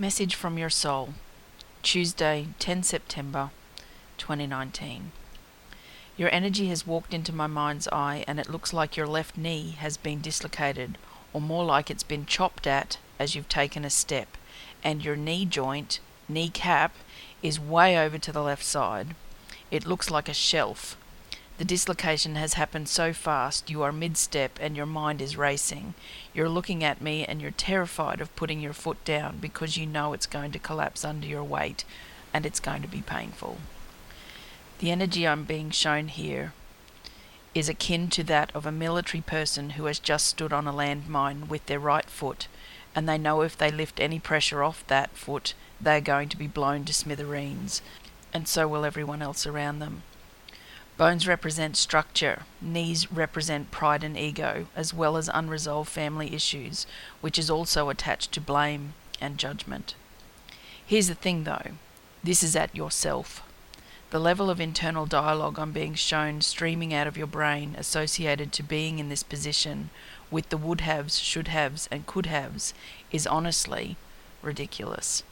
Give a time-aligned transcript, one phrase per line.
[0.00, 1.14] Message from Your Soul,
[1.82, 3.50] Tuesday, 10 September
[4.16, 5.10] 2019.
[6.16, 9.72] Your energy has walked into my mind's eye, and it looks like your left knee
[9.80, 10.98] has been dislocated,
[11.32, 14.36] or more like it's been chopped at as you've taken a step,
[14.84, 16.94] and your knee joint, kneecap,
[17.42, 19.16] is way over to the left side.
[19.72, 20.96] It looks like a shelf,
[21.58, 25.94] the dislocation has happened so fast, you are mid step and your mind is racing.
[26.32, 30.12] You're looking at me and you're terrified of putting your foot down because you know
[30.12, 31.84] it's going to collapse under your weight
[32.32, 33.58] and it's going to be painful.
[34.78, 36.52] The energy I'm being shown here
[37.54, 41.48] is akin to that of a military person who has just stood on a landmine
[41.48, 42.46] with their right foot,
[42.94, 46.46] and they know if they lift any pressure off that foot, they're going to be
[46.46, 47.82] blown to smithereens,
[48.32, 50.02] and so will everyone else around them.
[50.98, 56.88] Bones represent structure, knees represent pride and ego, as well as unresolved family issues,
[57.20, 59.94] which is also attached to blame and judgment.
[60.84, 61.72] Here's the thing though
[62.24, 63.44] this is at yourself.
[64.10, 68.64] The level of internal dialogue I'm being shown streaming out of your brain associated to
[68.64, 69.90] being in this position
[70.32, 72.74] with the would haves, should haves, and could haves
[73.12, 73.96] is honestly
[74.42, 75.22] ridiculous.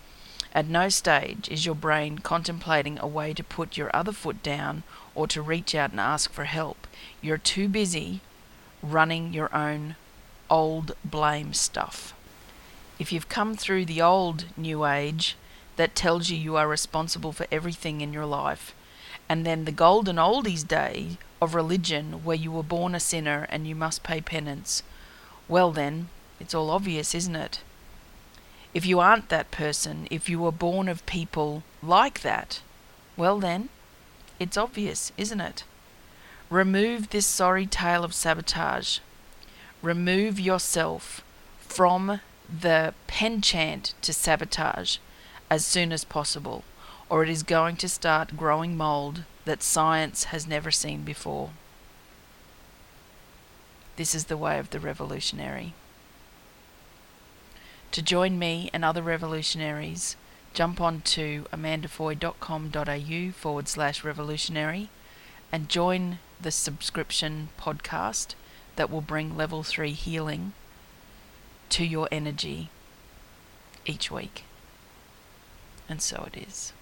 [0.55, 4.85] At no stage is your brain contemplating a way to put your other foot down
[5.17, 6.87] or to reach out and ask for help.
[7.21, 8.21] You're too busy
[8.83, 9.97] running your own
[10.49, 12.15] old blame stuff.
[12.99, 15.37] If you've come through the old New Age
[15.77, 18.75] that tells you you are responsible for everything in your life,
[19.29, 23.67] and then the golden oldies day of religion where you were born a sinner and
[23.67, 24.83] you must pay penance,
[25.49, 26.09] well then,
[26.39, 27.61] it's all obvious, isn't it?
[28.73, 32.61] If you aren't that person, if you were born of people like that,
[33.17, 33.71] well then,
[34.39, 35.65] it's obvious, isn't it?
[36.51, 38.99] Remove this sorry tale of sabotage.
[39.83, 41.23] Remove yourself
[41.59, 44.99] from the penchant to sabotage
[45.51, 46.65] as soon as possible,
[47.09, 51.51] or it is going to start growing mold that science has never seen before.
[53.97, 55.75] This is the way of the revolutionary.
[57.93, 60.17] To join me and other revolutionaries,
[60.57, 64.89] jump on to amandafoy.com.au forward slash revolutionary
[65.53, 68.35] and join the subscription podcast
[68.77, 70.55] that will bring level 3 healing
[71.69, 72.71] to your energy
[73.85, 74.45] each week.
[75.91, 76.73] And so it is.